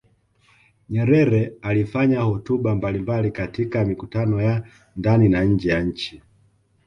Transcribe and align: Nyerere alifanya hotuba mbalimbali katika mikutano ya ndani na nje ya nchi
Nyerere 0.89 1.53
alifanya 1.61 2.21
hotuba 2.21 2.75
mbalimbali 2.75 3.31
katika 3.31 3.85
mikutano 3.85 4.41
ya 4.41 4.67
ndani 4.95 5.29
na 5.29 5.43
nje 5.43 5.69
ya 5.69 5.81
nchi 5.81 6.21